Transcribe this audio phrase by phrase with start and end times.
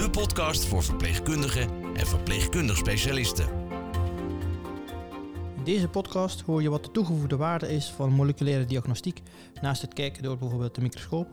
[0.00, 3.48] de podcast voor verpleegkundigen en verpleegkundig specialisten.
[5.56, 9.22] In deze podcast hoor je wat de toegevoegde waarde is van moleculaire diagnostiek
[9.60, 11.28] naast het kijken door bijvoorbeeld de microscoop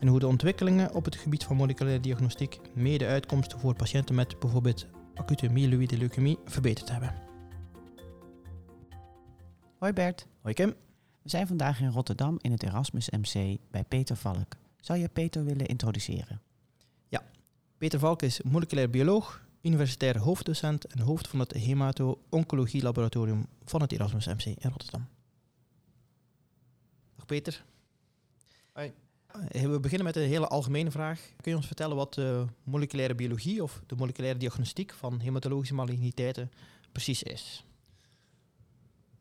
[0.00, 4.38] en hoe de ontwikkelingen op het gebied van moleculaire diagnostiek mede uitkomsten voor patiënten met
[4.38, 7.14] bijvoorbeeld acute myeloïde leukemie verbeterd hebben.
[9.78, 10.74] Hoi Bert, Hoi Kim.
[11.22, 14.56] we zijn vandaag in Rotterdam in het Erasmus MC bij Peter Valk.
[14.80, 16.49] Zou je Peter willen introduceren?
[17.80, 23.92] Peter Valk is moleculair bioloog, universitair hoofddocent en hoofd van het Hemato-Oncologie Laboratorium van het
[23.92, 25.08] Erasmus MC in Rotterdam.
[27.16, 27.64] Dag Peter.
[28.72, 28.92] Hoi.
[29.48, 31.20] Eh, We beginnen met een hele algemene vraag.
[31.40, 36.50] Kun je ons vertellen wat de moleculaire biologie of de moleculaire diagnostiek van hematologische maligniteiten
[36.92, 37.64] precies is?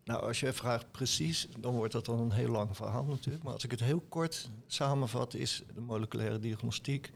[0.03, 3.43] Nou, als je vraagt precies, dan wordt dat dan een heel lang verhaal natuurlijk.
[3.43, 7.11] Maar als ik het heel kort samenvat, is de moleculaire diagnostiek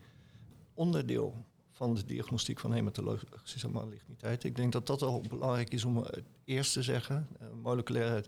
[0.73, 4.43] onderdeel van de diagnostiek van hematologische maligniteit.
[4.43, 7.27] Ik denk dat dat al belangrijk is om het eerst te zeggen.
[7.39, 8.23] Eh, moleculaire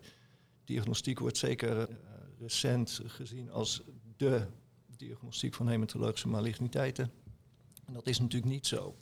[0.64, 1.86] diagnostiek wordt zeker eh,
[2.40, 3.82] recent gezien als
[4.16, 4.46] de
[4.96, 7.10] diagnostiek van hematologische maligniteiten.
[7.84, 8.96] En dat is natuurlijk niet zo.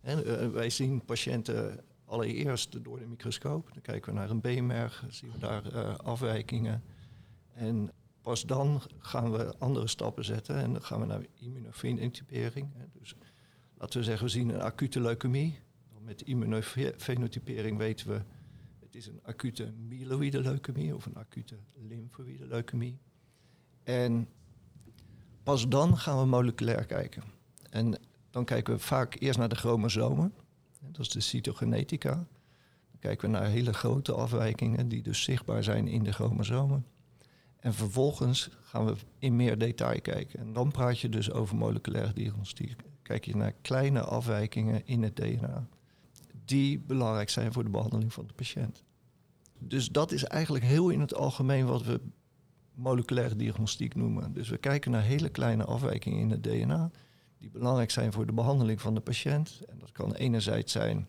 [0.00, 3.68] Eh, wij zien patiënten allereerst door de microscoop.
[3.72, 6.82] Dan kijken we naar een beenmerg, zien we daar afwijkingen.
[7.52, 7.90] En
[8.22, 12.68] pas dan gaan we andere stappen zetten en dan gaan we naar immunofenotypering.
[12.98, 13.14] Dus
[13.78, 15.58] laten we zeggen, we zien een acute leukemie.
[16.00, 18.22] Met immunofenotypering weten we,
[18.80, 21.56] het is een acute myeloïde leukemie of een acute
[21.88, 22.98] lymfoïde leukemie.
[23.82, 24.28] En
[25.42, 27.22] pas dan gaan we moleculair kijken.
[27.70, 27.98] En
[28.30, 30.34] dan kijken we vaak eerst naar de chromosomen.
[30.80, 32.14] Dat is de cytogenetica.
[32.90, 36.86] Dan kijken we naar hele grote afwijkingen die dus zichtbaar zijn in de chromosomen.
[37.60, 40.38] En vervolgens gaan we in meer detail kijken.
[40.38, 42.76] En dan praat je dus over moleculaire diagnostiek.
[43.02, 45.66] Kijk je naar kleine afwijkingen in het DNA
[46.44, 48.82] die belangrijk zijn voor de behandeling van de patiënt.
[49.58, 52.00] Dus dat is eigenlijk heel in het algemeen wat we
[52.74, 54.32] moleculaire diagnostiek noemen.
[54.32, 56.90] Dus we kijken naar hele kleine afwijkingen in het DNA
[57.38, 59.60] die belangrijk zijn voor de behandeling van de patiënt.
[59.68, 61.08] En dat kan enerzijds zijn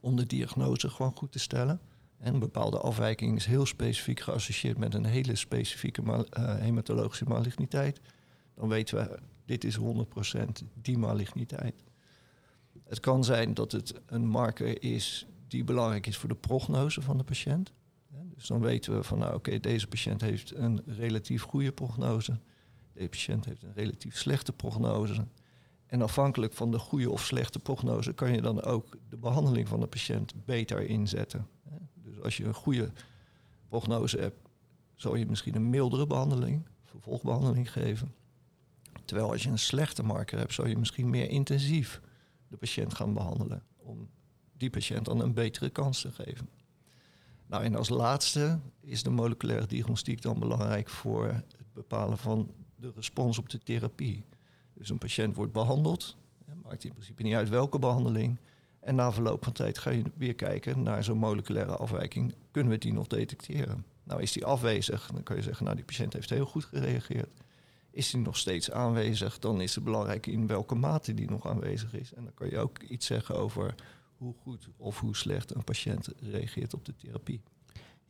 [0.00, 1.80] om de diagnose gewoon goed te stellen.
[2.18, 8.00] En een bepaalde afwijking is heel specifiek geassocieerd met een hele specifieke eh, hematologische maligniteit.
[8.54, 9.82] Dan weten we, dit is 100%
[10.74, 11.84] die maligniteit.
[12.84, 17.18] Het kan zijn dat het een marker is die belangrijk is voor de prognose van
[17.18, 17.72] de patiënt.
[18.34, 22.38] Dus dan weten we van, nou oké, deze patiënt heeft een relatief goede prognose.
[22.92, 25.26] Deze patiënt heeft een relatief slechte prognose.
[25.86, 29.80] En afhankelijk van de goede of slechte prognose kan je dan ook de behandeling van
[29.80, 31.46] de patiënt beter inzetten.
[32.22, 32.92] Als je een goede
[33.68, 34.48] prognose hebt,
[34.94, 38.14] zal je misschien een mildere behandeling, vervolgbehandeling geven.
[39.04, 42.00] Terwijl als je een slechte marker hebt, zou je misschien meer intensief
[42.48, 43.62] de patiënt gaan behandelen.
[43.76, 44.08] Om
[44.56, 46.48] die patiënt dan een betere kans te geven.
[47.46, 52.92] Nou, en als laatste is de moleculaire diagnostiek dan belangrijk voor het bepalen van de
[52.94, 54.24] respons op de therapie.
[54.74, 58.38] Dus een patiënt wordt behandeld, hè, maakt in principe niet uit welke behandeling.
[58.88, 62.34] En na verloop van tijd ga je weer kijken naar zo'n moleculaire afwijking.
[62.50, 63.84] Kunnen we die nog detecteren?
[64.04, 67.28] Nou, is die afwezig, dan kan je zeggen, nou, die patiënt heeft heel goed gereageerd.
[67.90, 71.94] Is die nog steeds aanwezig, dan is het belangrijk in welke mate die nog aanwezig
[71.94, 72.14] is.
[72.14, 73.74] En dan kan je ook iets zeggen over
[74.16, 77.40] hoe goed of hoe slecht een patiënt reageert op de therapie.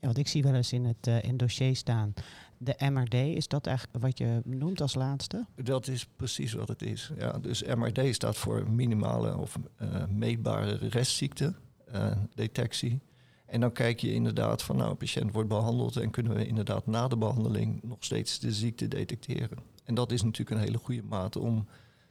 [0.01, 2.15] Ja, want ik zie wel eens in het, eh, in dossier staan.
[2.59, 5.47] De MRD, is dat eigenlijk wat je noemt als laatste?
[5.55, 7.11] Dat is precies wat het is.
[7.19, 13.01] Ja, dus MRD staat voor minimale of eh, meetbare restziekte, eh, detectie.
[13.47, 16.87] En dan kijk je inderdaad van, nou, een patiënt wordt behandeld en kunnen we inderdaad
[16.87, 19.59] na de behandeling nog steeds de ziekte detecteren.
[19.85, 21.67] En dat is natuurlijk een hele goede mate om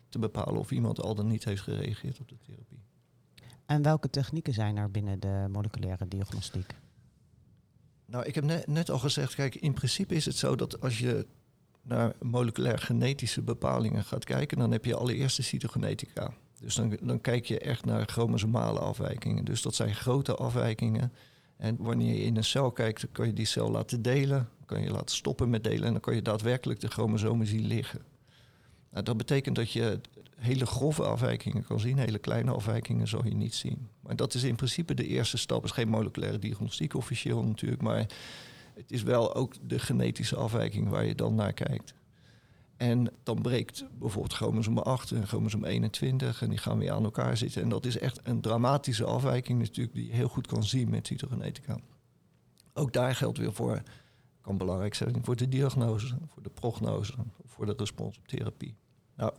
[0.09, 2.83] te bepalen of iemand al dan niet heeft gereageerd op de therapie.
[3.65, 6.75] En welke technieken zijn er binnen de moleculaire diagnostiek?
[8.07, 11.27] Nou, ik heb net, al gezegd, kijk, in principe is het zo dat als je
[11.81, 16.33] naar moleculair genetische bepalingen gaat kijken, dan heb je allereerst de cytogenetica.
[16.59, 19.45] Dus dan, dan kijk je echt naar chromosomale afwijkingen.
[19.45, 21.13] Dus dat zijn grote afwijkingen.
[21.57, 24.81] En wanneer je in een cel kijkt, dan kan je die cel laten delen, kan
[24.81, 28.01] je laten stoppen met delen en dan kan je daadwerkelijk de chromosomen zien liggen.
[28.97, 29.99] Nou, dat betekent dat je
[30.35, 33.87] hele grove afwijkingen kan zien, hele kleine afwijkingen zal je niet zien.
[34.01, 35.61] Maar dat is in principe de eerste stap.
[35.61, 37.97] Het is geen moleculaire diagnostiek officieel natuurlijk, maar
[38.73, 41.93] het is wel ook de genetische afwijking waar je dan naar kijkt.
[42.77, 47.37] En dan breekt bijvoorbeeld chromosoom 8 en chromosoom 21 en die gaan weer aan elkaar
[47.37, 47.61] zitten.
[47.61, 51.07] En dat is echt een dramatische afwijking natuurlijk die je heel goed kan zien met
[51.07, 51.79] cytogenetica.
[52.73, 53.81] Ook daar geldt weer voor,
[54.41, 57.13] kan belangrijk zijn voor de diagnose, voor de prognose,
[57.45, 58.75] voor de respons op therapie.
[59.17, 59.33] Nou,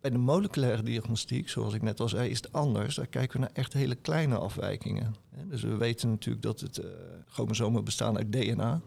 [0.00, 2.94] bij de moleculaire diagnostiek, zoals ik net al zei, is het anders.
[2.94, 5.14] Daar kijken we naar echt hele kleine afwijkingen.
[5.44, 6.84] Dus we weten natuurlijk dat het uh,
[7.26, 8.80] chromosomen bestaan uit DNA.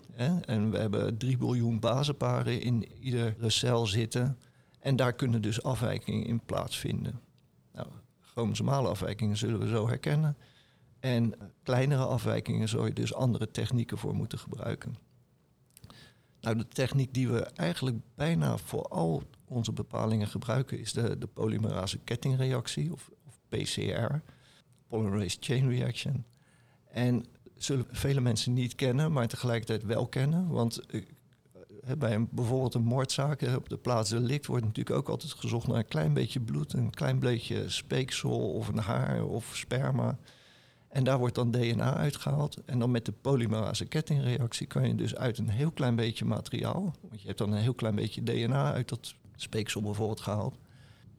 [0.46, 4.38] En we hebben 3 biljoen basenparen in iedere cel zitten.
[4.80, 7.20] En daar kunnen dus afwijkingen in plaatsvinden.
[7.74, 7.88] Nou,
[8.22, 10.38] chromosomale afwijkingen zullen we zo herkennen.
[11.00, 11.34] En
[11.64, 14.96] kleinere afwijkingen zou je dus andere technieken voor moeten gebruiken.
[16.44, 21.28] Nou, de techniek die we eigenlijk bijna voor al onze bepalingen gebruiken is de, de
[21.28, 24.16] polymerase kettingreactie, of, of PCR,
[24.88, 26.26] polymerase chain reaction.
[26.92, 27.26] En
[27.56, 30.48] zullen vele mensen niet kennen, maar tegelijkertijd wel kennen.
[30.48, 31.02] Want uh,
[31.98, 35.78] bij een, bijvoorbeeld een moordzaak op de plaats delict wordt natuurlijk ook altijd gezocht naar
[35.78, 40.18] een klein beetje bloed, een klein beetje speeksel of een haar of sperma.
[40.94, 42.58] En daar wordt dan DNA uitgehaald.
[42.66, 46.96] En dan met de polymerase kettingreactie kan je dus uit een heel klein beetje materiaal,
[47.02, 50.56] want je hebt dan een heel klein beetje DNA uit dat speeksel bijvoorbeeld gehaald.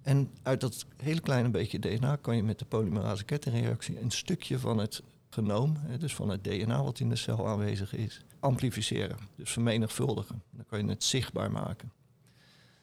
[0.03, 4.59] En uit dat hele kleine beetje DNA kan je met de polymerase kettingreactie een stukje
[4.59, 9.17] van het genoom, dus van het DNA wat in de cel aanwezig is, amplificeren.
[9.37, 10.43] Dus vermenigvuldigen.
[10.51, 11.93] Dan kan je het zichtbaar maken.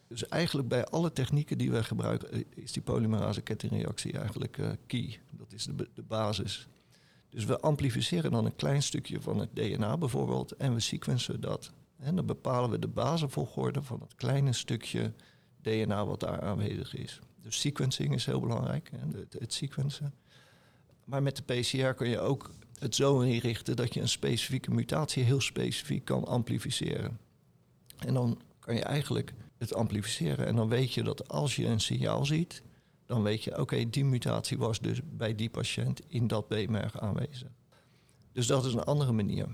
[0.07, 4.69] Dus eigenlijk bij alle technieken die wij gebruiken, eh, is die polymerase kettingreactie eigenlijk uh,
[4.87, 5.19] key.
[5.29, 6.69] Dat is de, de basis.
[7.31, 11.71] Dus we amplificeren dan een klein stukje van het DNA bijvoorbeeld en we sequencen dat.
[11.97, 15.13] En dan bepalen we de basisvolgorde van het kleine stukje
[15.61, 17.19] DNA wat daar aanwezig is.
[17.41, 20.13] Dus sequencing is heel belangrijk, het, het sequencen.
[21.05, 25.23] Maar met de PCR kun je ook het zo inrichten dat je een specifieke mutatie
[25.23, 27.19] heel specifiek kan amplificeren.
[27.97, 30.45] En dan kan je eigenlijk het amplificeren.
[30.45, 32.61] En dan weet je dat als je een signaal ziet,
[33.11, 37.49] dan weet je, oké, die mutatie was dus bij die patiënt in dat B-merg aanwezig.
[38.31, 39.47] Dus dat is een andere manier.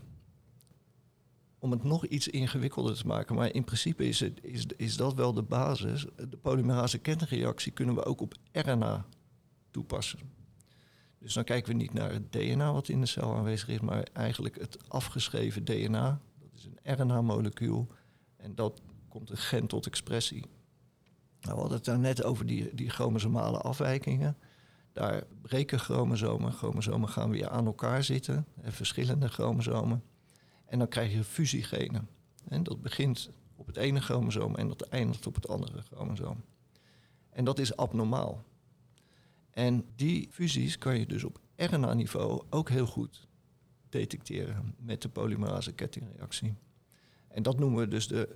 [1.60, 5.14] Om het nog iets ingewikkelder te maken, maar in principe is, het, is, is dat
[5.14, 6.06] wel de basis.
[6.30, 9.06] De polymerase kettingreactie kunnen we ook op RNA
[9.72, 10.20] toepassen.
[11.20, 14.08] Dus dan kijken we niet naar het DNA wat in de cel aanwezig is, maar
[14.14, 16.22] eigenlijk het afgeschreven DNA.
[16.40, 17.88] Dat is een RNA-molecuul
[18.36, 20.46] en dat komt een gen tot expressie.
[21.48, 24.38] Nou, we hadden het daar net over die, die chromosomale afwijkingen.
[24.94, 26.52] Daar breken chromosomen.
[26.52, 30.04] Chromosomen gaan weer aan elkaar zitten, en verschillende chromosomen.
[30.66, 32.10] En dan krijg je fusiegenen.
[32.48, 36.44] En dat begint op het ene chromosoom en dat eindigt op het andere chromosoom.
[37.30, 38.44] En dat is abnormaal.
[39.52, 43.28] En die fusies kan je dus op RNA-niveau ook heel goed
[43.90, 46.56] detecteren met de polymerase kettingreactie.
[47.28, 48.36] En dat noemen we dus de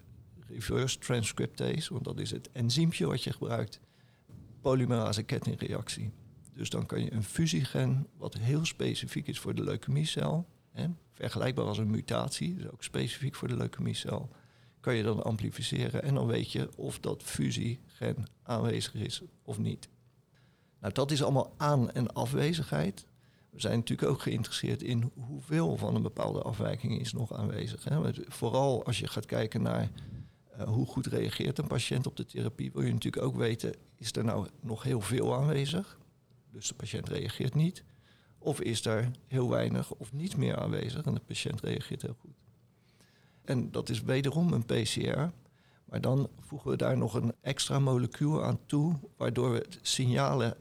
[0.53, 3.79] reverse transcriptase, want dat is het enzympje wat je gebruikt,
[4.61, 6.11] polymerase kettingreactie.
[6.53, 11.65] Dus dan kan je een fusiegen, wat heel specifiek is voor de leukemiecel, hè, vergelijkbaar
[11.65, 14.29] als een mutatie, dus ook specifiek voor de leukemiecel,
[14.79, 19.89] kan je dan amplificeren en dan weet je of dat fusiegen aanwezig is of niet.
[20.79, 23.05] Nou, dat is allemaal aan- en afwezigheid.
[23.49, 27.83] We zijn natuurlijk ook geïnteresseerd in hoeveel van een bepaalde afwijking is nog aanwezig.
[27.83, 28.13] Hè.
[28.27, 29.91] Vooral als je gaat kijken naar
[30.67, 34.23] hoe goed reageert een patiënt op de therapie, wil je natuurlijk ook weten, is er
[34.23, 35.99] nou nog heel veel aanwezig?
[36.51, 37.83] Dus de patiënt reageert niet.
[38.37, 42.35] Of is er heel weinig of niets meer aanwezig en de patiënt reageert heel goed.
[43.41, 45.29] En dat is wederom een PCR.
[45.85, 50.57] Maar dan voegen we daar nog een extra molecuul aan toe, waardoor we signalen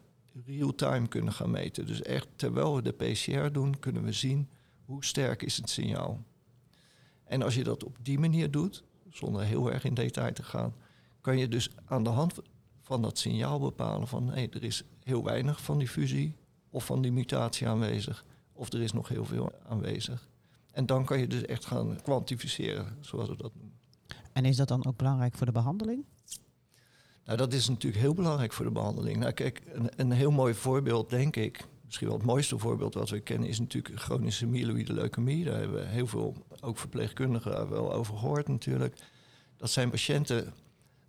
[0.47, 1.87] real-time kunnen gaan meten.
[1.87, 4.49] Dus echt terwijl we de PCR doen, kunnen we zien
[4.85, 6.23] hoe sterk is het signaal.
[7.25, 10.75] En als je dat op die manier doet, zonder heel erg in detail te gaan,
[11.21, 12.35] kan je dus aan de hand
[12.81, 16.35] van dat signaal bepalen van hé, er is heel weinig van die fusie
[16.71, 20.29] of van die mutatie aanwezig, of er is nog heel veel aanwezig.
[20.71, 23.79] En dan kan je dus echt gaan kwantificeren, zoals we dat noemen.
[24.33, 26.05] En is dat dan ook belangrijk voor de behandeling?
[27.25, 29.17] Nou, dat is natuurlijk heel belangrijk voor de behandeling.
[29.17, 33.09] Nou, kijk, een, een heel mooi voorbeeld, denk ik, misschien wel het mooiste voorbeeld wat
[33.09, 35.45] we kennen, is natuurlijk chronische myeloïde leukemie.
[35.45, 38.97] Daar hebben we heel veel, ook verpleegkundigen, wel over gehoord natuurlijk.
[39.57, 40.55] Dat zijn patiënten,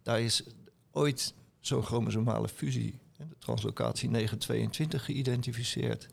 [0.01, 0.43] daar is
[0.91, 6.07] ooit zo'n chromosomale fusie, de translocatie 922, geïdentificeerd.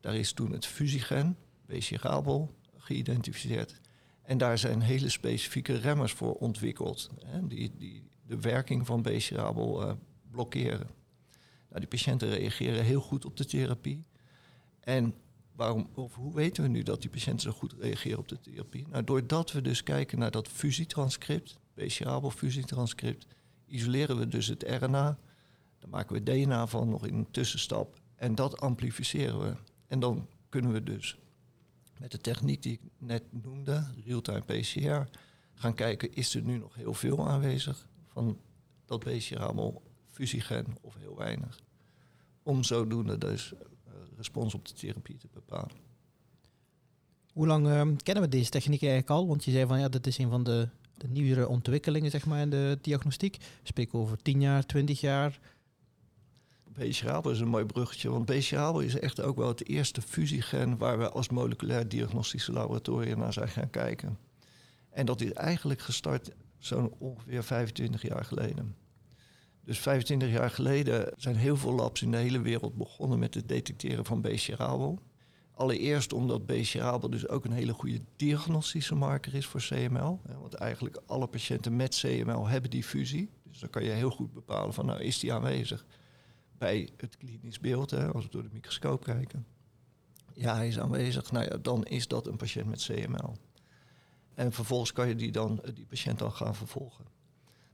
[0.00, 1.36] Daar is toen het fusiegen,
[1.66, 3.80] BCG-ABL, geïdentificeerd.
[4.22, 7.10] En daar zijn hele specifieke remmers voor ontwikkeld.
[7.24, 9.92] Hè, die, die de werking van BCRABEL uh,
[10.30, 10.88] blokkeren.
[11.68, 14.04] Nou, die patiënten reageren heel goed op de therapie.
[14.82, 15.14] En
[15.52, 18.86] waarom, of hoe weten we nu dat die patiënten zo goed reageren op de therapie?
[18.88, 23.26] Nou, doordat we dus kijken naar dat fusietranscript, BCRABEL fusietranscript,
[23.66, 25.18] isoleren we dus het RNA.
[25.78, 28.00] Dan maken we DNA van nog in een tussenstap.
[28.16, 29.54] En dat amplificeren we.
[29.86, 31.18] En dan kunnen we dus
[31.98, 35.18] met de techniek die ik net noemde, real-time PCR,
[35.54, 38.38] gaan kijken, is er nu nog heel veel aanwezig van
[38.84, 41.60] dat BCR-AML fusiegen of heel weinig.
[42.42, 43.52] Om zodoende dus
[44.22, 45.76] respons op de therapie te bepalen.
[47.32, 49.26] Hoe lang uh, kennen we deze techniek eigenlijk al?
[49.26, 52.40] Want je zei van ja, dat is een van de, de nieuwere ontwikkelingen zeg maar,
[52.40, 53.36] in de diagnostiek.
[53.62, 55.38] Spreken over 10 jaar, 20 jaar.
[56.64, 60.98] BCRABO is een mooi bruggetje, want BCRABO is echt ook wel het eerste fusiegen waar
[60.98, 64.18] we als moleculair diagnostische laboratorium naar zijn gaan kijken.
[64.90, 68.76] En dat is eigenlijk gestart zo'n ongeveer 25 jaar geleden.
[69.64, 73.48] Dus 25 jaar geleden zijn heel veel labs in de hele wereld begonnen met het
[73.48, 74.98] detecteren van BCRABO.
[75.54, 80.20] Allereerst omdat BCRABO dus ook een hele goede diagnostische marker is voor CML.
[80.40, 83.30] Want eigenlijk alle patiënten met CML hebben die fusie.
[83.42, 85.84] Dus dan kan je heel goed bepalen van nou is die aanwezig
[86.58, 89.46] bij het klinisch beeld, hè, als we door de microscoop kijken.
[90.34, 91.32] Ja, hij is aanwezig.
[91.32, 93.36] Nou ja, dan is dat een patiënt met CML.
[94.34, 97.04] En vervolgens kan je die, dan, die patiënt dan gaan vervolgen.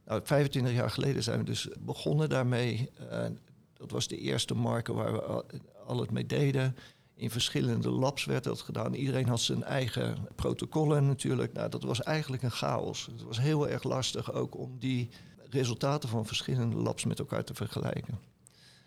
[0.09, 2.89] Nou, 25 jaar geleden zijn we dus begonnen daarmee.
[3.11, 3.25] Uh,
[3.73, 5.43] dat was de eerste marker waar we
[5.85, 6.75] al het mee deden.
[7.15, 8.93] In verschillende labs werd dat gedaan.
[8.93, 11.53] Iedereen had zijn eigen protocollen natuurlijk.
[11.53, 13.05] Nou, dat was eigenlijk een chaos.
[13.11, 15.09] Het was heel erg lastig ook om die
[15.49, 18.19] resultaten van verschillende labs met elkaar te vergelijken.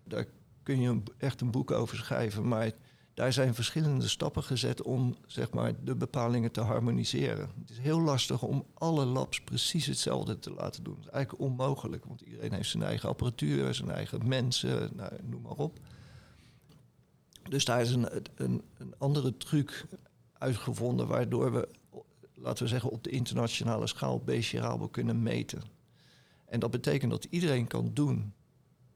[0.05, 0.27] Daar
[0.63, 2.49] kun je echt een boek over schrijven.
[2.49, 2.71] Maar
[3.15, 7.51] daar zijn verschillende stappen gezet om zeg maar, de bepalingen te harmoniseren.
[7.61, 10.95] Het is heel lastig om alle labs precies hetzelfde te laten doen.
[10.95, 15.43] Het is eigenlijk onmogelijk, want iedereen heeft zijn eigen apparatuur, zijn eigen mensen, nou, noem
[15.43, 15.79] maar op.
[17.49, 19.87] Dus daar is een, een, een andere truc
[20.33, 21.69] uitgevonden waardoor we,
[22.35, 25.63] laten we zeggen, op de internationale schaal BCRABO kunnen meten.
[26.45, 28.33] En dat betekent dat iedereen kan doen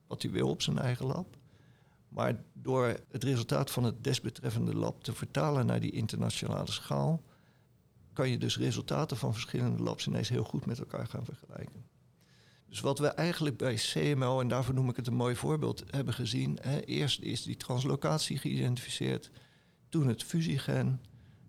[0.07, 1.37] wat hij wil op zijn eigen lab.
[2.17, 7.23] Maar door het resultaat van het desbetreffende lab te vertalen naar die internationale schaal,
[8.13, 11.85] kan je dus resultaten van verschillende labs ineens heel goed met elkaar gaan vergelijken.
[12.69, 16.15] Dus wat we eigenlijk bij CML, en daarvoor noem ik het een mooi voorbeeld, hebben
[16.15, 16.59] gezien.
[16.61, 19.31] Hè, eerst is die translocatie geïdentificeerd,
[19.89, 21.01] toen het fusiegen,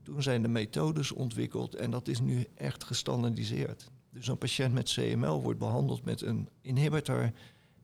[0.03, 3.91] toen zijn de methodes ontwikkeld en dat is nu echt gestandardiseerd.
[4.09, 7.31] Dus een patiënt met CML wordt behandeld met een inhibitor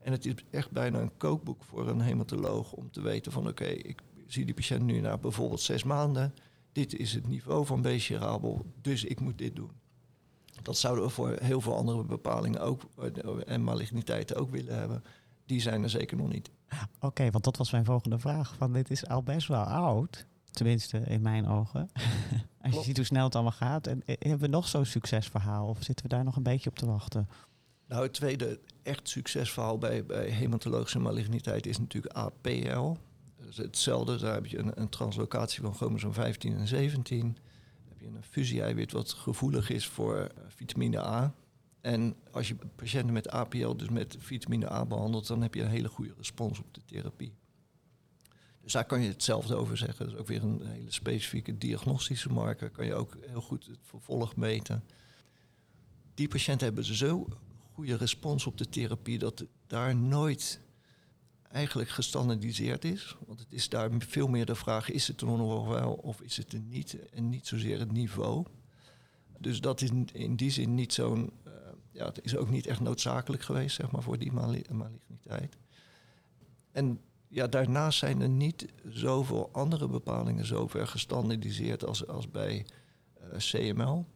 [0.04, 3.64] en het is echt bijna een kookboek voor een hematoloog om te weten van oké,
[3.64, 6.34] ik zie die patiënt nu na bijvoorbeeld zes maanden.
[6.72, 9.70] Dit is het niveau van BCRABEL, dus ik moet dit doen.
[10.62, 12.82] Dat zouden we voor heel veel andere bepalingen ook
[13.46, 15.04] en maligniteiten ook willen hebben.
[15.46, 16.50] Die zijn er zeker nog niet.
[17.00, 18.54] Oké, want dat was mijn volgende vraag.
[18.56, 20.26] Van dit is al best wel oud.
[20.50, 21.90] Tenminste, in mijn ogen.
[22.62, 23.86] Als je ziet hoe snel het allemaal gaat.
[23.86, 25.68] En eh, hebben we nog zo'n succesverhaal?
[25.68, 27.28] Of zitten we daar nog een beetje op te wachten?
[27.94, 32.96] Nou, het tweede echt succesverhaal bij, bij hematologische maligniteit is natuurlijk APL.
[33.48, 37.20] Is hetzelfde, daar heb je een, translocatie van chromosoom 15 en 17.
[37.20, 37.36] Dan
[37.88, 41.34] heb je een fusie-eiwit wat gevoelig is voor uh, vitamine A.
[41.80, 45.68] En als je patiënten met APL, dus met vitamine A behandelt, dan heb je een
[45.68, 47.34] hele goede respons op de therapie.
[48.62, 50.04] Dus daar kan je hetzelfde over zeggen.
[50.04, 52.70] Dat is ook weer een hele specifieke diagnostische marker.
[52.70, 54.84] Kan je ook heel goed het vervolg meten.
[56.14, 57.26] Die patiënten hebben zo
[57.74, 60.60] goede respons op de therapie, dat daar nooit
[61.50, 63.16] eigenlijk gestandardiseerd is.
[63.26, 66.36] Want het is daar veel meer de vraag, is het er nog wel of is
[66.36, 67.10] het er niet?
[67.10, 68.44] En niet zozeer het niveau.
[69.38, 71.32] Dus dat is in die zin niet zo'n...
[71.46, 71.52] Uh,
[71.90, 75.56] ja, het is ook niet echt noodzakelijk geweest, zeg maar, voor die maligniteit.
[76.72, 82.66] En ja, daarnaast zijn er niet zoveel andere bepalingen zover gestandardiseerd als, als bij
[83.14, 84.06] eh, CML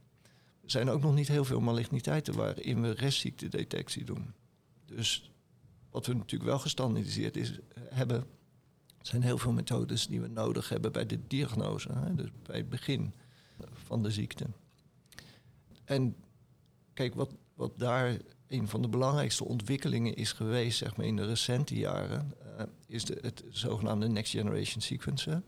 [0.71, 4.35] zijn ook nog niet heel veel maligniteiten waarin we restziektedetectie doen.
[4.85, 5.31] Dus
[5.91, 8.27] wat we natuurlijk wel gestandardiseerd is, eh, hebben,
[9.01, 12.69] zijn heel veel methodes die we nodig hebben bij de diagnose, hè, dus bij het
[12.69, 13.13] begin
[13.73, 14.47] van de ziekte.
[15.85, 16.17] En
[16.95, 21.27] kijk, wat, wat daar een van de belangrijkste ontwikkelingen is geweest, zeg maar in de
[21.27, 25.43] recente jaren, uh, is de, het zogenaamde Next Generation Sequencer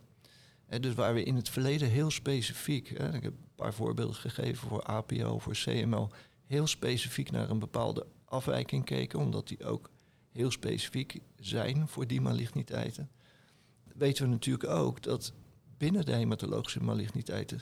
[0.81, 4.83] dus waar we in het verleden heel specifiek, ik heb een paar voorbeelden gegeven voor
[4.83, 6.11] APO, voor CML,
[6.47, 9.91] heel specifiek naar een bepaalde afwijking keken, omdat die ook
[10.33, 13.11] heel specifiek zijn voor die maligniteiten.
[13.95, 15.33] Weten we natuurlijk ook dat
[15.79, 17.61] binnen de hematologische maligniteiten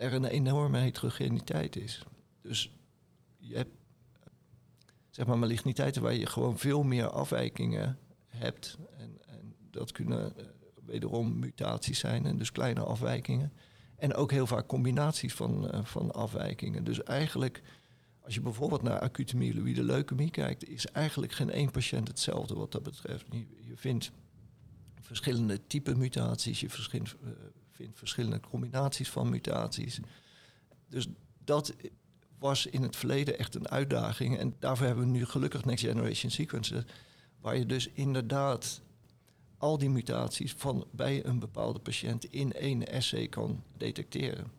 [0.00, 2.02] er een enorme heterogeniteit is.
[2.42, 2.72] Dus
[3.38, 3.74] je hebt
[5.10, 8.78] zeg maar maligniteiten waar je gewoon veel meer afwijkingen hebt.
[8.96, 10.44] En, en dat kunnen uh,
[10.84, 13.52] wederom mutaties zijn, en dus kleine afwijkingen.
[13.96, 16.84] En ook heel vaak combinaties van, uh, van afwijkingen.
[16.84, 17.62] Dus eigenlijk,
[18.20, 22.72] als je bijvoorbeeld naar acute myeloïde leukemie kijkt, is eigenlijk geen één patiënt hetzelfde wat
[22.72, 23.26] dat betreft.
[23.30, 24.10] Je, vindt
[25.00, 27.30] verschillende type mutaties, je vindt, uh,
[27.70, 30.00] vindt verschillende combinaties van mutaties.
[30.88, 31.08] Dus
[31.44, 31.74] dat
[32.38, 34.38] was in het verleden echt een uitdaging.
[34.38, 36.82] En daarvoor hebben we nu gelukkig Next Generation Sequences,
[37.40, 38.82] waar je dus inderdaad
[39.60, 44.50] al die mutaties van bij een bepaalde patiënt in één essay kan detecteren.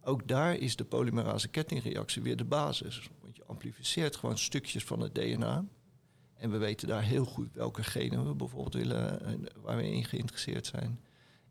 [0.00, 3.08] Ook daar is de polymerase kettingreactie weer de basis.
[3.20, 5.64] Want je amplificeert gewoon stukjes van het DNA.
[6.34, 9.20] En we weten daar heel goed welke genen we bijvoorbeeld willen,
[9.62, 11.00] waar we in geïnteresseerd zijn.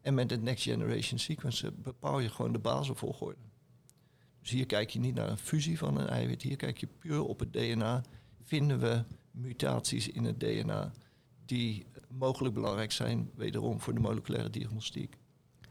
[0.01, 3.41] En met het Next Generation Sequencen bepaal je gewoon de basisvolgorde.
[4.41, 7.24] Dus hier kijk je niet naar een fusie van een eiwit, hier kijk je puur
[7.24, 8.03] op het DNA.
[8.43, 10.91] Vinden we mutaties in het DNA
[11.46, 11.86] die
[12.17, 15.17] mogelijk belangrijk zijn, wederom voor de moleculaire diagnostiek.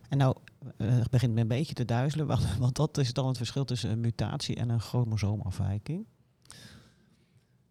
[0.09, 0.37] En nou,
[0.79, 3.65] uh, het begint me een beetje te duizelen, want, want dat is dan het verschil
[3.65, 6.07] tussen een mutatie en een chromosoomafwijking.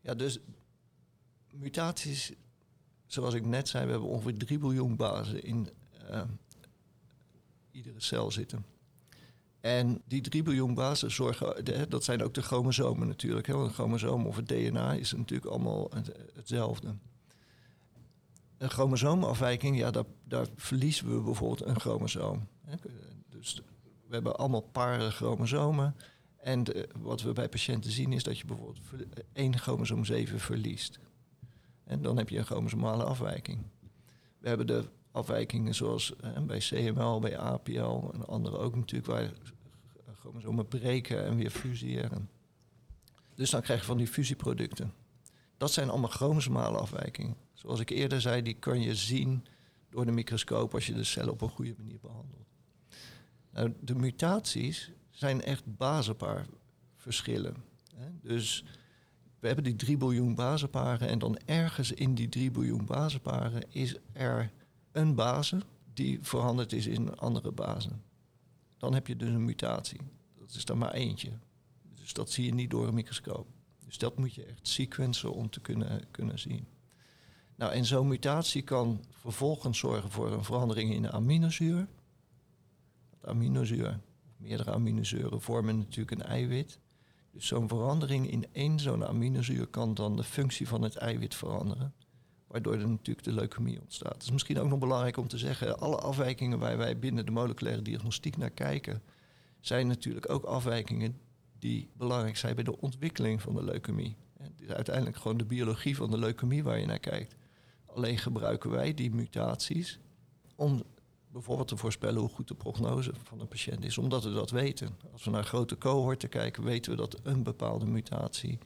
[0.02, 0.40] Ja, dus
[1.54, 2.32] mutaties,
[3.06, 5.70] zoals ik net zei, we hebben ongeveer 3 biljoen bazen in
[6.12, 6.22] uh,
[7.72, 8.66] iedere cel zitten.
[9.60, 13.48] En die 3 biljoen bazen zorgen, dat zijn ook de chromosomen natuurlijk.
[13.48, 13.54] Hè?
[13.54, 15.92] Een chromosoom of het DNA is natuurlijk allemaal
[16.34, 16.96] hetzelfde.
[18.62, 22.48] Een chromosoomafwijking, ja, daar, daar verliezen we bijvoorbeeld een chromosoom.
[23.30, 23.62] Dus
[24.08, 25.96] we hebben allemaal paren chromosomen.
[26.38, 26.64] En
[26.98, 28.80] wat we bij patiënten zien is dat je bijvoorbeeld
[29.34, 31.00] één chromosoom 7 verliest.
[31.84, 33.60] En dan heb je een chromosomale afwijking.
[34.40, 39.32] We hebben de afwijkingen zoals eh, bij CML, bij APL en andere ook natuurlijk, waar
[40.20, 42.30] chromosomen breken en weer fuseren.
[43.36, 44.94] Dus dan krijg je van die fusieproducten.
[45.58, 47.36] Dat zijn allemaal chromosomale afwijkingen.
[47.62, 49.46] Zoals ik eerder zei, die kan je zien
[49.90, 52.48] door de microscoop als je de cellen op een goede manier behandelt.
[53.52, 56.46] Nou, de mutaties zijn echt bazenpaar
[56.96, 57.56] verschillen.
[57.96, 58.08] Hè?
[58.22, 58.64] Dus
[59.40, 63.96] we hebben die 3 biljoen bazenparen en dan ergens in die 3 biljoen bazenparen is
[64.14, 64.52] er
[64.92, 68.04] een bazen die veranderd is in een andere bazen.
[68.78, 70.00] Dan heb je dus een mutatie.
[70.40, 71.32] Dat is er maar eentje.
[71.96, 73.48] Dus dat zie je niet door een microscoop.
[73.86, 76.66] Dus dat moet je echt sequencen om te kunnen, kunnen zien.
[77.62, 81.88] Nou, en zo'n mutatie kan vervolgens zorgen voor een verandering in de aminozuur.
[83.10, 84.00] Dat aminozuur,
[84.38, 86.80] meerdere aminozuren vormen natuurlijk een eiwit.
[87.32, 91.94] Dus zo'n verandering in één zo'n aminozuur kan dan de functie van het eiwit veranderen.
[92.48, 94.14] Waardoor er natuurlijk de leukemie ontstaat.
[94.14, 97.32] Het is misschien ook nog belangrijk om te zeggen, alle afwijkingen waar wij binnen de
[97.32, 99.02] moleculaire diagnostiek naar kijken,
[99.60, 101.18] zijn natuurlijk ook afwijkingen
[101.60, 104.16] die belangrijk zijn bij de ontwikkeling van de leukemie.
[104.38, 107.40] Het is uiteindelijk gewoon de biologie van de leukemie waar je naar kijkt.
[107.96, 110.00] Alleen gebruiken wij die mutaties
[110.56, 110.84] om
[111.32, 114.98] bijvoorbeeld te voorspellen hoe goed de prognose van een patiënt is, omdat we dat weten.
[115.12, 118.60] Als we naar grote cohorten kijken, weten we dat een bepaalde mutatie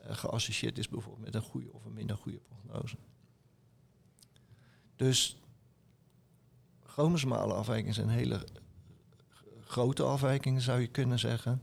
[0.00, 2.96] uh, geassocieerd is bijvoorbeeld met een goede of een minder goede prognose.
[4.96, 5.36] Dus
[6.82, 8.46] chromosomale afwijkingen zijn hele
[9.60, 11.62] grote afwijkingen, zou je kunnen zeggen.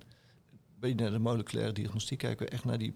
[0.79, 2.93] Binnen de moleculaire diagnostiek kijken we echt naar die,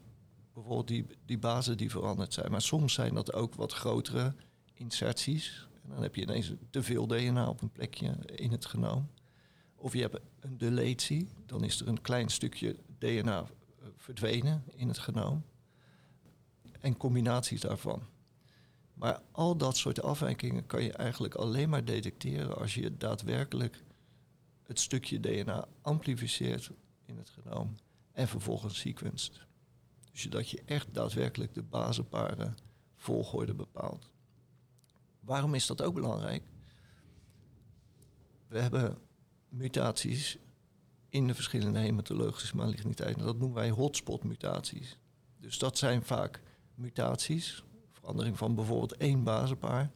[0.55, 2.51] bijvoorbeeld die, die bazen die veranderd zijn.
[2.51, 4.35] Maar soms zijn dat ook wat grotere
[4.73, 5.67] inserties.
[5.83, 9.09] En dan heb je ineens te veel DNA op een plekje in het genoom.
[9.75, 13.45] Of je hebt een deletie, dan is er een klein stukje DNA
[13.95, 15.43] verdwenen in het genoom.
[16.79, 18.01] En combinaties daarvan.
[18.93, 23.83] Maar al dat soort afwijkingen kan je eigenlijk alleen maar detecteren als je daadwerkelijk
[24.63, 26.71] het stukje DNA amplificeert
[27.05, 27.75] in het genoom
[28.11, 29.44] en vervolgens sequenced.
[30.15, 32.55] Dus dat je echt daadwerkelijk de basenparen
[32.95, 34.09] volgorde bepaalt.
[35.19, 36.43] Waarom is dat ook belangrijk?
[38.47, 38.97] We hebben
[39.49, 40.37] mutaties
[41.09, 43.25] in de verschillende hematologische maligniteiten.
[43.25, 44.97] Dat noemen wij hotspot mutaties.
[45.37, 46.41] Dus dat zijn vaak
[46.75, 49.91] mutaties, verandering van bijvoorbeeld één bazenpaar,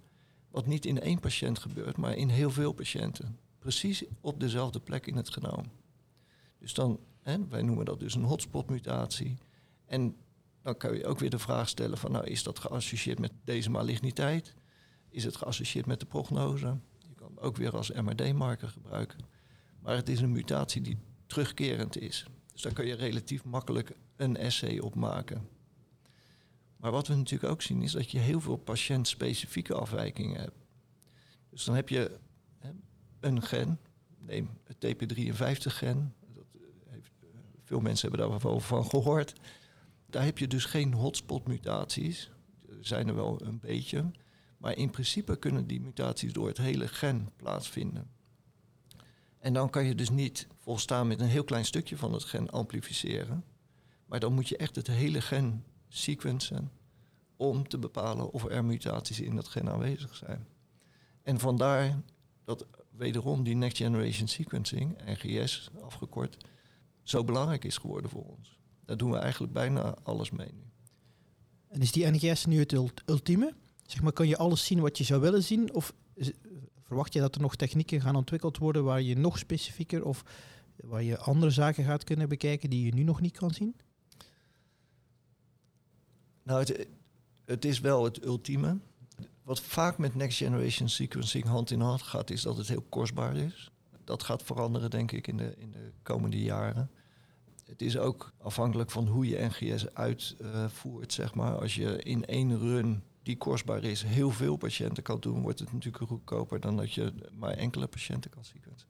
[0.49, 3.39] wat niet in één patiënt gebeurt, maar in heel veel patiënten.
[3.60, 5.71] Precies op dezelfde plek in het genoom.
[6.58, 6.99] Dus dan,
[7.49, 9.38] wij noemen dat dus een hotspot mutatie.
[9.89, 10.15] En
[10.62, 13.69] dan kan je ook weer de vraag stellen van, nou is dat geassocieerd met deze
[13.69, 14.54] maligniteit?
[15.10, 16.78] Is het geassocieerd met de prognose?
[16.97, 19.19] Je kan ook weer als MRD-marker gebruiken.
[19.80, 22.25] Maar het is een mutatie die terugkerend is.
[22.54, 25.47] Dus daar kun je relatief makkelijk een essay op maken.
[26.78, 30.65] Maar wat we natuurlijk ook zien is dat je heel veel patiëntspecifieke afwijkingen hebt.
[31.49, 32.19] Dus dan heb je
[33.19, 33.80] een gen,
[34.17, 36.13] neem het TP53-gen.
[36.34, 36.45] Dat
[36.86, 37.12] heeft,
[37.63, 39.34] veel mensen hebben daar wel van gehoord.
[40.09, 42.31] Daar heb je dus geen hotspot mutaties.
[42.69, 44.11] Er zijn er wel een beetje.
[44.57, 48.09] Maar in principe kunnen die mutaties door het hele gen plaatsvinden.
[49.39, 52.49] En dan kan je dus niet volstaan met een heel klein stukje van het gen
[52.49, 53.43] amplificeren.
[54.05, 56.71] Maar dan moet je echt het hele gen sequencen
[57.37, 60.47] om te bepalen of er mutaties in dat gen aanwezig zijn.
[61.23, 62.01] En vandaar
[62.43, 66.37] dat wederom die Next Generation Sequencing, NGS afgekort,
[67.03, 68.58] zo belangrijk is geworden voor ons.
[68.89, 70.63] Daar doen we eigenlijk bijna alles mee nu.
[71.67, 72.73] En is die NGS nu het
[73.06, 73.54] ultieme?
[73.86, 75.73] Zeg maar, kan je alles zien wat je zou willen zien?
[75.73, 75.93] Of
[76.84, 80.23] verwacht je dat er nog technieken gaan ontwikkeld worden waar je nog specifieker of
[80.75, 83.75] waar je andere zaken gaat kunnen bekijken die je nu nog niet kan zien?
[86.43, 86.88] Nou, het,
[87.45, 88.78] het is wel het ultieme.
[89.43, 93.36] Wat vaak met next generation sequencing hand in hand gaat, is dat het heel kostbaar
[93.36, 93.71] is.
[94.04, 96.91] Dat gaat veranderen, denk ik, in de, in de komende jaren.
[97.69, 101.60] Het is ook afhankelijk van hoe je NGS uitvoert, zeg maar.
[101.60, 105.73] Als je in één run die kostbaar is, heel veel patiënten kan doen, wordt het
[105.73, 108.88] natuurlijk goedkoper dan dat je maar enkele patiënten kan sequencen.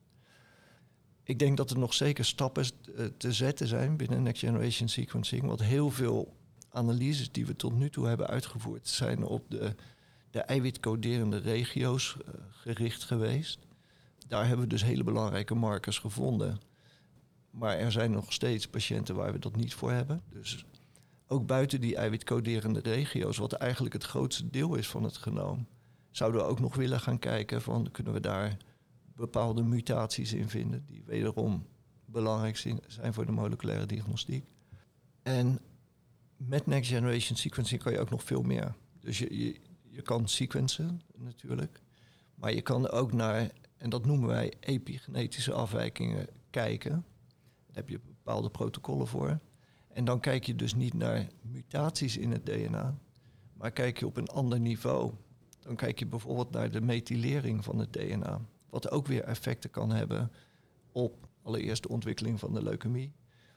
[1.22, 5.42] Ik denk dat er nog zeker stappen eh, te zetten zijn binnen Next Generation Sequencing.
[5.42, 6.36] Want heel veel
[6.70, 9.74] analyses die we tot nu toe hebben uitgevoerd zijn op de,
[10.30, 13.58] de eiwitcoderende regio's uh, gericht geweest.
[14.28, 16.60] Daar hebben we dus hele belangrijke markers gevonden.
[17.50, 20.22] Maar er zijn nog steeds patiënten waar we dat niet voor hebben.
[20.28, 20.64] Dus
[21.26, 25.66] ook buiten die eiwitcoderende regio's, wat eigenlijk het grootste deel is van het genoom,
[26.10, 28.56] zouden we ook nog willen gaan kijken van kunnen we daar
[29.14, 31.66] bepaalde mutaties in vinden die wederom
[32.04, 34.44] belangrijk zijn voor de moleculaire diagnostiek.
[35.22, 35.58] En
[36.36, 38.74] met next generation sequencing kan je ook nog veel meer.
[39.00, 39.56] Dus je, je,
[39.88, 41.80] je kan sequencen natuurlijk,
[42.34, 47.04] maar je kan ook naar, en dat noemen wij epigenetische afwijkingen, kijken.
[47.72, 49.38] Heb je bepaalde protocollen voor.
[49.88, 52.98] En dan kijk je dus niet naar mutaties in het DNA,
[53.52, 55.12] maar kijk je op een ander niveau.
[55.58, 59.90] Dan kijk je bijvoorbeeld naar de methylering van het DNA, wat ook weer effecten kan
[59.90, 60.32] hebben
[60.92, 63.12] op allereerst de ontwikkeling van de leukemie.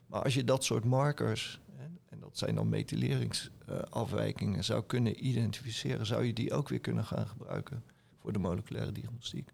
[0.07, 1.61] Maar als je dat soort markers,
[2.09, 7.27] en dat zijn dan methyleringsafwijkingen, zou kunnen identificeren, zou je die ook weer kunnen gaan
[7.27, 7.83] gebruiken
[8.17, 9.51] voor de moleculaire diagnostiek.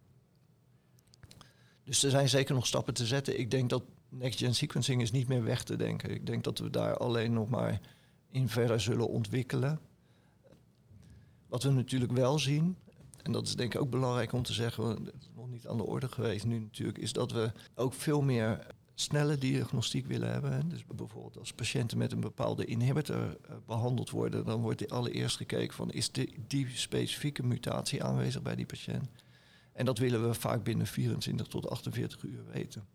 [1.83, 3.39] Dus er zijn zeker nog stappen te zetten.
[3.39, 6.09] Ik denk dat next-gen sequencing is niet meer weg te denken.
[6.09, 7.79] Ik denk dat we daar alleen nog maar
[8.31, 9.79] in verder zullen ontwikkelen.
[11.47, 12.75] Wat we natuurlijk wel zien,
[13.23, 15.77] en dat is denk ik ook belangrijk om te zeggen, het is nog niet aan
[15.77, 20.69] de orde geweest nu natuurlijk, is dat we ook veel meer snelle diagnostiek willen hebben.
[20.69, 25.75] Dus bijvoorbeeld als patiënten met een bepaalde inhibitor eh, behandeld worden, dan wordt allereerst gekeken
[25.75, 29.09] van is die, die specifieke mutatie aanwezig bij die patiënt.
[29.73, 32.87] En dat willen we vaak binnen 24 tot 48 uur weten.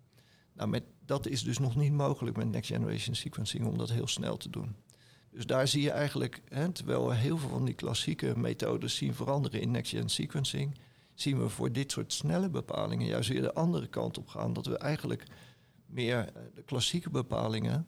[0.55, 4.07] Nou, met, dat is dus nog niet mogelijk met next generation sequencing om dat heel
[4.07, 4.77] snel te doen.
[5.31, 9.15] Dus daar zie je eigenlijk, hè, terwijl we heel veel van die klassieke methodes zien
[9.15, 10.79] veranderen in next gen sequencing,
[11.15, 14.53] zien we voor dit soort snelle bepalingen juist weer de andere kant op gaan.
[14.53, 15.27] Dat we eigenlijk
[15.87, 17.87] meer eh, de klassieke bepalingen,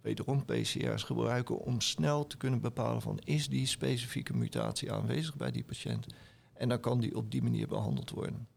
[0.00, 5.50] wederom PCR's, gebruiken om snel te kunnen bepalen van is die specifieke mutatie aanwezig bij
[5.50, 6.06] die patiënt.
[6.52, 8.48] En dan kan die op die manier behandeld worden.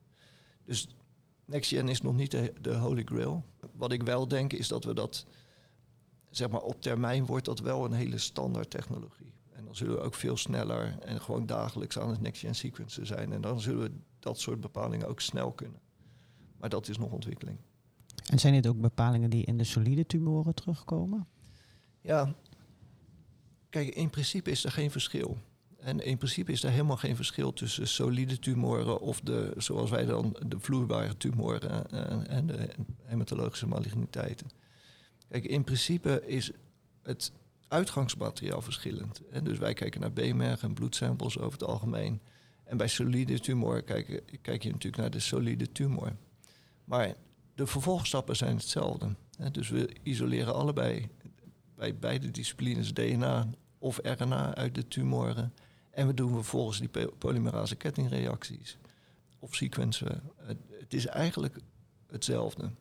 [0.63, 0.87] Dus
[1.47, 3.45] NextGen is nog niet de, de holy grail.
[3.73, 5.25] Wat ik wel denk is dat we dat,
[6.29, 9.33] zeg maar op termijn wordt dat wel een hele standaard technologie.
[9.51, 13.33] En dan zullen we ook veel sneller en gewoon dagelijks aan het NextGen sequencen zijn.
[13.33, 15.79] En dan zullen we dat soort bepalingen ook snel kunnen.
[16.57, 17.57] Maar dat is nog ontwikkeling.
[18.29, 21.27] En zijn dit ook bepalingen die in de solide tumoren terugkomen?
[22.01, 22.33] Ja,
[23.69, 25.37] kijk, in principe is er geen verschil.
[25.79, 30.05] En in principe is er helemaal geen verschil tussen solide tumoren of de, zoals wij
[30.05, 32.69] dan, de vloeibare tumoren en, en de
[33.03, 34.47] hematologische maligniteiten.
[35.29, 36.51] Kijk, in principe is
[37.03, 37.31] het
[37.67, 39.21] uitgangsmateriaal verschillend.
[39.31, 42.21] En dus wij kijken naar beenmerg en bloedsamples over het algemeen.
[42.63, 46.15] En bij solide tumor kijk, kijk je natuurlijk naar de solide tumor.
[46.83, 47.15] Maar
[47.55, 49.15] de vervolgstappen zijn hetzelfde.
[49.51, 51.09] Dus we isoleren allebei
[51.75, 55.53] bij beide disciplines DNA of RNA uit de tumoren.
[55.97, 58.77] En we doen vervolgens die polymerase kettingreacties
[59.39, 60.21] of sequencen.
[60.69, 61.57] Het is eigenlijk
[62.07, 62.71] hetzelfde.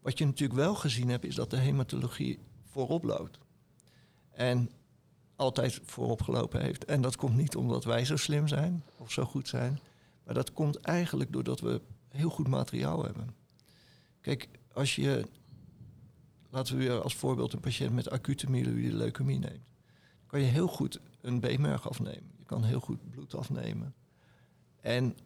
[0.00, 3.38] Wat je natuurlijk wel gezien hebt, is dat de hematologie voorop loopt.
[4.30, 4.70] En
[5.36, 6.84] altijd voorop gelopen heeft.
[6.84, 9.78] En dat komt niet omdat wij zo slim zijn of zo goed zijn.
[10.24, 13.34] Maar dat komt eigenlijk doordat we heel goed materiaal hebben.
[14.20, 15.26] Kijk, als je,
[16.50, 19.66] laten we weer als voorbeeld een patiënt met acute myeloïde leukemie neemt,
[20.26, 22.32] kan je heel goed een B-merg afnemen.
[22.38, 23.94] Je kan heel goed bloed afnemen.
[24.80, 25.16] En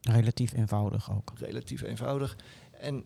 [0.00, 1.32] relatief eenvoudig ook.
[1.36, 2.36] Relatief eenvoudig.
[2.70, 3.04] En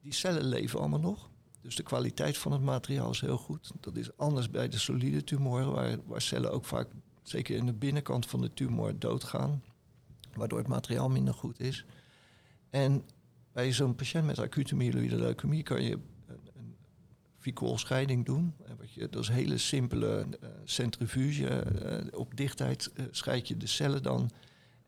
[0.00, 1.30] die cellen leven allemaal nog.
[1.60, 3.72] Dus de kwaliteit van het materiaal is heel goed.
[3.80, 6.88] Dat is anders bij de solide tumoren, waar, waar cellen ook vaak,
[7.22, 9.62] zeker in de binnenkant van de tumor, doodgaan.
[10.34, 11.84] Waardoor het materiaal minder goed is.
[12.70, 13.04] En
[13.52, 15.98] bij zo'n patiënt met acute myeloïde leukemie kan je
[17.44, 18.54] een scheiding doen.
[18.78, 21.64] wat je, dat is een hele simpele uh, centrifuge.
[22.12, 24.30] Uh, op dichtheid uh, scheid je de cellen dan.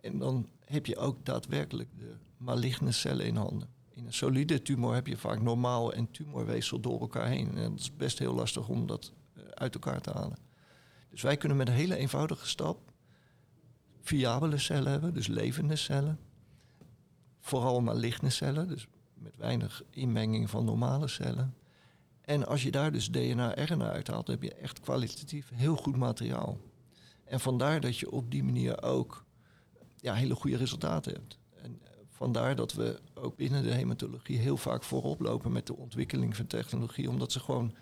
[0.01, 3.69] En dan heb je ook daadwerkelijk de maligne cellen in handen.
[3.95, 7.57] In een solide tumor heb je vaak normaal en tumorweefsel door elkaar heen.
[7.57, 9.13] En dat is best heel lastig om dat
[9.55, 10.39] uit elkaar te halen.
[11.11, 12.93] Dus wij kunnen met een hele eenvoudige stap
[14.01, 16.19] viabele cellen hebben, dus levende cellen
[17.47, 21.55] vooral maligne cellen, dus met weinig inmenging van normale cellen.
[22.27, 26.59] En als je daar dus DNA-RNA uithaalt, heb je echt kwalitatief heel goed materiaal.
[27.25, 29.25] En vandaar dat je op die manier ook
[29.97, 31.39] ja, hele goede resultaten hebt.
[31.63, 35.77] En eh, vandaar dat we ook binnen de hematologie heel vaak voorop lopen met de
[35.77, 37.75] ontwikkeling van technologie, omdat ze gewoon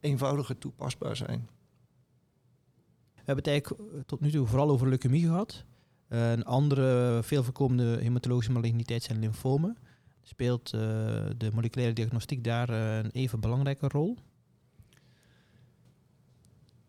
[0.00, 1.48] eenvoudiger toepasbaar zijn.
[3.14, 5.64] We hebben het eigenlijk eh, tot nu toe vooral over leukemie gehad.
[6.08, 9.76] Een andere veel voorkomende hematologische maligniteit zijn lymfomen.
[10.26, 10.80] Speelt uh,
[11.36, 14.16] de moleculaire diagnostiek daar uh, een even belangrijke rol?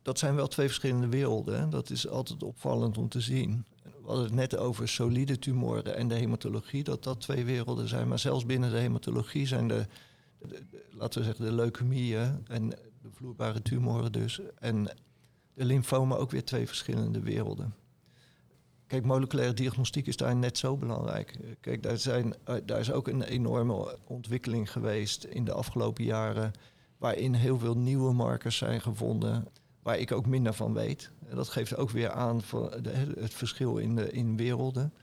[0.01, 1.59] Dat zijn wel twee verschillende werelden.
[1.59, 1.67] Hè.
[1.67, 3.65] Dat is altijd opvallend om te zien.
[3.83, 8.07] We hadden het net over solide tumoren en de hematologie, dat dat twee werelden zijn.
[8.07, 9.85] Maar zelfs binnen de hematologie zijn de,
[10.91, 14.39] laten we zeggen, de leukemieën en de vloeibare tumoren dus.
[14.59, 14.83] En
[15.53, 17.73] de lymfomen ook weer twee verschillende werelden.
[18.87, 21.39] Kijk, moleculaire diagnostiek is daar net zo belangrijk.
[21.59, 26.51] Kijk, daar, zijn, eh, daar is ook een enorme ontwikkeling geweest in de afgelopen jaren,
[26.97, 29.47] waarin heel veel nieuwe markers zijn gevonden,
[29.81, 31.11] waar ik ook minder van weet.
[31.33, 32.71] Dat geeft ook weer aan van
[33.19, 34.93] het verschil in, de, in werelden.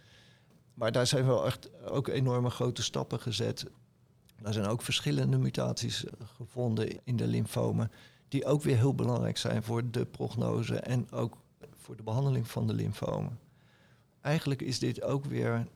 [0.75, 3.66] Maar daar zijn wel echt ook enorme grote stappen gezet.
[4.42, 6.05] Er zijn ook verschillende mutaties
[6.37, 7.90] gevonden in de lymfomen,
[8.29, 11.37] die ook weer heel belangrijk zijn voor de prognose en ook
[11.77, 13.38] voor de behandeling van de lymfomen
[14.23, 15.67] eigenlijk is dit ook weer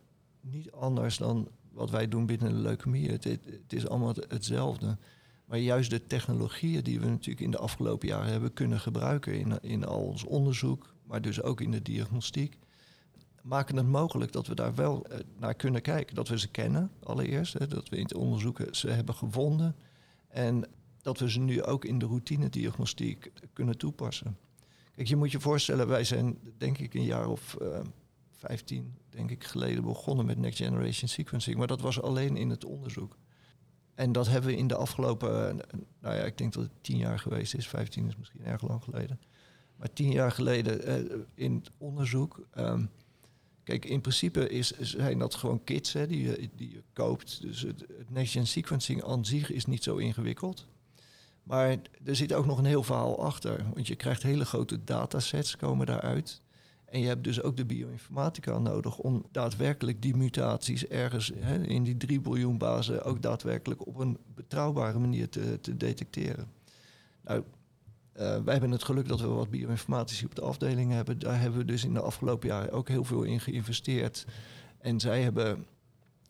[0.41, 3.11] niet anders dan wat wij doen binnen de leukemie.
[3.11, 4.97] Het, het, is allemaal hetzelfde.
[5.45, 9.61] Maar juist de technologieën die we natuurlijk in de afgelopen jaren hebben kunnen gebruiken in,
[9.61, 12.59] in al ons onderzoek, maar dus ook in de diagnostiek,
[13.43, 16.15] maken het mogelijk dat we daar wel eh, naar kunnen kijken.
[16.15, 19.77] Dat we ze kennen allereerst, hè, dat we in het onderzoek ze hebben gevonden
[20.29, 20.69] en
[21.03, 24.39] dat we ze nu ook in de routine diagnostiek kunnen toepassen.
[24.95, 27.79] Kijk, je moet je voorstellen, wij zijn denk ik een jaar of uh,
[28.37, 31.57] 15, denk ik, geleden begonnen met Next Generation Sequencing.
[31.57, 33.17] Maar dat was alleen in het onderzoek.
[33.95, 35.65] En dat hebben we in de afgelopen, eh,
[36.01, 37.69] nou ja, ik denk dat het tien jaar geweest is.
[37.69, 39.21] 15 is misschien erg lang geleden.
[39.77, 42.47] Maar tien jaar geleden uh, in het onderzoek.
[42.59, 42.91] Um,
[43.63, 47.41] kijk, in principe is, zijn dat gewoon kits hè, die, je, die je koopt.
[47.41, 50.67] Dus het, het Next Gen Sequencing aan zich is niet zo ingewikkeld.
[51.43, 53.65] Maar er zit ook nog een heel verhaal achter.
[53.75, 56.43] Want je krijgt hele grote datasets komen daaruit.
[56.87, 61.83] En je hebt dus ook de bioinformatica nodig om daadwerkelijk die mutaties ergens hè, in
[61.83, 66.49] die 3 biljoen bazen ook daadwerkelijk op een betrouwbare manier te, te detecteren.
[67.23, 67.43] Nou, uh,
[68.19, 71.19] wij hebben het geluk dat we wat bioinformatici op de afdeling hebben.
[71.19, 74.27] Daar hebben we dus in de afgelopen jaren ook heel veel in geïnvesteerd.
[74.79, 75.67] En zij hebben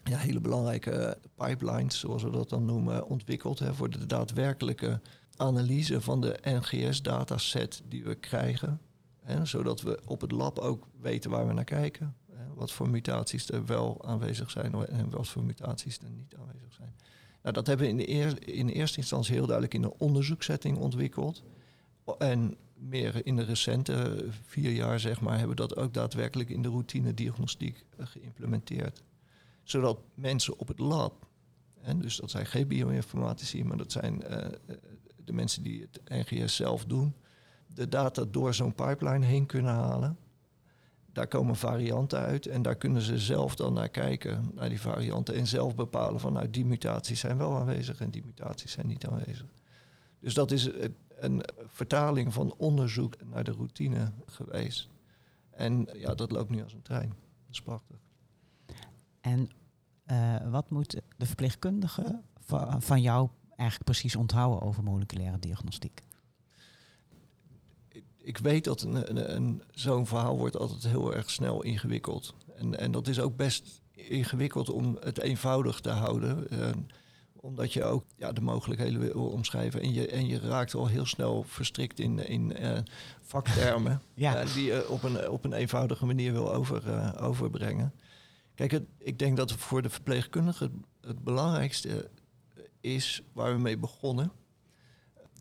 [0.05, 5.01] ja, hele belangrijke pipelines, zoals we dat dan noemen, ontwikkeld hè, voor de daadwerkelijke
[5.37, 8.81] analyse van de NGS-dataset die we krijgen
[9.27, 12.17] Hè, zodat we op het lab ook weten waar we naar kijken.
[12.33, 16.73] Hè, wat voor mutaties er wel aanwezig zijn en wat voor mutaties er niet aanwezig
[16.73, 16.95] zijn.
[17.43, 21.43] Nou, dat hebben we in, de in eerste instantie heel duidelijk in een onderzoeksetting ontwikkeld.
[22.19, 26.63] En meer in de recente vier jaar, zeg maar, hebben we dat ook daadwerkelijk in
[26.63, 29.03] de routine diagnostiek eh, geïmplementeerd.
[29.63, 31.27] Zodat mensen op het lab,
[31.97, 34.47] dus dat zijn geen bioinformatici, maar dat zijn uh,
[35.25, 37.15] de mensen die het NGS zelf doen,
[37.67, 40.19] de data door zo'n pipeline heen kunnen halen.
[41.13, 45.35] Daar komen varianten uit en daar kunnen ze zelf dan naar kijken, naar die varianten.
[45.35, 49.07] En zelf bepalen van nou die mutaties zijn wel aanwezig en die mutaties zijn niet
[49.07, 49.47] aanwezig.
[50.21, 50.71] Dus dat is
[51.19, 54.89] een vertaling van onderzoek naar de routine geweest.
[55.51, 57.09] En ja, dat loopt nu als een trein.
[57.09, 57.97] Dat is prachtig.
[59.21, 59.51] En
[60.11, 62.21] uh, wat moet de verpleegkundige
[62.79, 66.03] van jou eigenlijk precies onthouden over moleculaire diagnostiek?
[68.27, 72.35] Ik weet dat een, een, een zo'n verhaal wordt altijd heel erg snel ingewikkeld.
[72.57, 76.47] En, en dat is ook best ingewikkeld om het eenvoudig te houden.
[76.53, 76.69] Uh,
[77.35, 79.81] omdat je ook ja, de mogelijkheden wil omschrijven.
[79.81, 82.79] En je, en je raakt al heel snel verstrikt in, in uh,
[83.21, 84.03] vaktermen.
[84.15, 84.43] ja.
[84.45, 87.93] uh, die je op een, op een eenvoudige manier wil over, overbrengen.
[88.55, 92.11] Kijk, het, ik denk dat voor de verpleegkundige het, het belangrijkste
[92.81, 94.33] is waar we mee begonnen.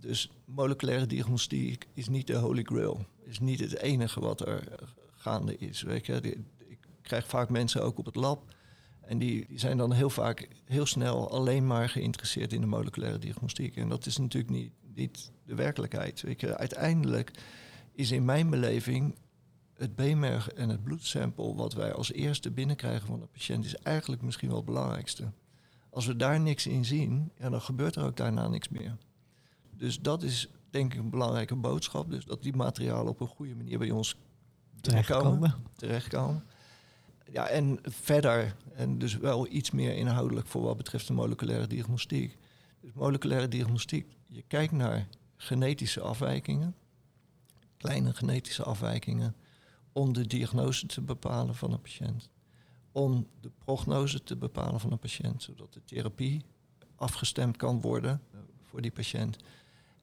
[0.06, 3.06] Dus moleculaire diagnostiek is niet de holy grail.
[3.24, 4.63] Is niet het enige wat er
[5.12, 5.82] gaande is.
[5.82, 6.22] Weet je?
[6.68, 8.54] Ik krijg vaak mensen ook op het lab.
[9.02, 13.20] En die, die zijn dan heel vaak heel snel alleen maar geïnteresseerd in de moleculaire
[13.20, 13.76] diagnostiek.
[13.76, 16.24] En dat is natuurlijk niet, niet de werkelijkheid.
[16.58, 17.32] Uiteindelijk
[17.91, 19.15] is in mijn beleving
[19.74, 24.22] het beenmerg en het bloedsample wat wij als eerste binnenkrijgen van de patiënt is eigenlijk
[24.22, 25.32] misschien wel het belangrijkste.
[25.89, 28.98] Als we daar niks in zien, dan gebeurt er ook daarna niks meer.
[29.78, 32.10] Dus dat is denk ik een belangrijke boodschap.
[32.10, 34.16] Dus dat die materialen op een goede manier bij ons
[34.82, 35.54] terechtkomen.
[35.76, 36.46] terechtkomen.
[37.32, 42.38] Ja, en verder, en dus wel iets meer inhoudelijk voor wat betreft de moleculaire diagnostiek.
[42.82, 46.76] Dus moleculaire diagnostiek, je kijkt naar genetische afwijkingen,
[47.78, 49.36] kleine genetische afwijkingen,
[49.92, 52.30] om de diagnose te bepalen van een patiënt.
[52.92, 56.46] Om de prognose te bepalen van een patiënt, zodat de therapie
[56.96, 58.22] afgestemd kan worden
[58.62, 59.38] voor die patiënt.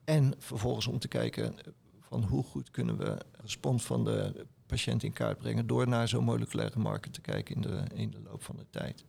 [0.04, 5.02] En vervolgens om te kijken eh, van hoe goed kunnen we respons van de patiënt
[5.02, 8.42] in kaart brengen door naar zo'n moleculaire marker te kijken in de, in de loop
[8.42, 9.04] van de tijd.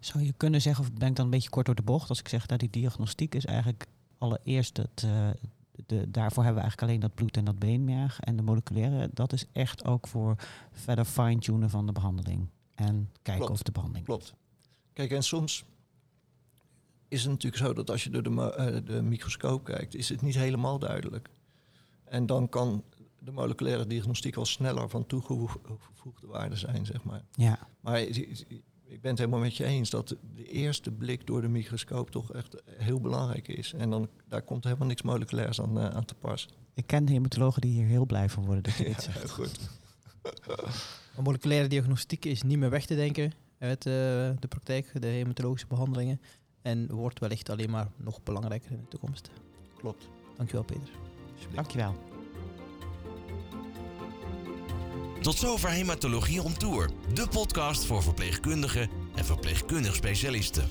[0.00, 2.18] Zou je kunnen zeggen, of ben ik dan een beetje kort door de bocht, als
[2.18, 3.86] ik zeg dat die diagnostiek is eigenlijk
[4.18, 5.28] allereerst het, uh,
[5.86, 8.20] de, daarvoor hebben we eigenlijk alleen dat bloed en dat beenmerg.
[8.20, 10.36] En de moleculaire, dat is echt ook voor
[10.72, 12.48] verder fine-tunen van de behandeling.
[12.74, 14.06] En kijken of de behandeling.
[14.06, 14.34] Klopt.
[14.92, 15.64] Kijk, en soms
[17.08, 20.22] is het natuurlijk zo dat als je door de, uh, de microscoop kijkt, is het
[20.22, 21.28] niet helemaal duidelijk.
[22.04, 22.84] En dan kan
[23.18, 27.22] de moleculaire diagnostiek al sneller van toegevoegde waarde zijn, zeg maar.
[27.34, 27.68] Ja.
[27.80, 32.10] Maar ik ben het helemaal met je eens dat de eerste blik door de microscoop
[32.10, 33.72] toch echt heel belangrijk is.
[33.72, 36.48] En dan, daar komt helemaal niks moleculairs aan, uh, aan te pas.
[36.74, 39.30] Ik ken hematologen die hier heel blij van worden dat je dit zegt.
[39.30, 39.58] goed.
[41.22, 43.92] moleculaire diagnostiek is niet meer weg te denken uit uh,
[44.38, 46.20] de praktijk, de hematologische behandelingen.
[46.62, 49.30] En wordt wellicht alleen maar nog belangrijker in de toekomst.
[49.76, 50.08] Klopt.
[50.36, 50.90] Dankjewel Peter.
[51.54, 51.94] Dankjewel.
[55.20, 60.68] Tot zover Hematologie on Tour, de podcast voor verpleegkundigen en verpleegkundig specialisten.